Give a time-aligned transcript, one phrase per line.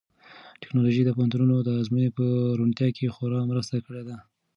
[0.61, 2.25] ټیکنالوژي د پوهنتونونو د ازموینو په
[2.59, 4.17] روڼتیا کې خورا مرسته کړې ده.